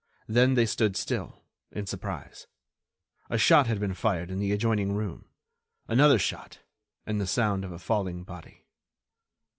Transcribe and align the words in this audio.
Then 0.25 0.55
they 0.55 0.65
stood 0.65 0.97
still, 0.97 1.43
in 1.71 1.85
surprise. 1.85 2.47
A 3.29 3.37
shot 3.37 3.67
had 3.67 3.79
been 3.79 3.93
fired 3.93 4.31
in 4.31 4.39
the 4.39 4.51
adjoining 4.51 4.93
room. 4.95 5.25
Another 5.87 6.17
shot, 6.17 6.57
and 7.05 7.21
the 7.21 7.27
sound 7.27 7.63
of 7.63 7.71
a 7.71 7.77
falling 7.77 8.23
body. 8.23 8.65